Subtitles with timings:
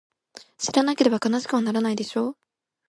[0.57, 2.35] 知らなければ悲しくはならないでしょ？